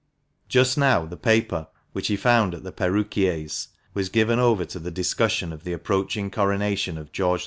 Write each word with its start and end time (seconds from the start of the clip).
Just 0.49 0.79
now 0.79 1.05
the 1.05 1.15
paper, 1.15 1.67
which 1.93 2.07
he 2.07 2.15
found 2.15 2.55
at 2.55 2.63
the 2.63 2.71
perruquier's, 2.71 3.67
was 3.93 4.09
given 4.09 4.39
over 4.39 4.65
to 4.65 4.79
the 4.79 4.89
discussion 4.89 5.53
of 5.53 5.63
the 5.63 5.73
approaching 5.73 6.31
coronation 6.31 6.97
of 6.97 7.11
George 7.11 7.39
IV. 7.39 7.39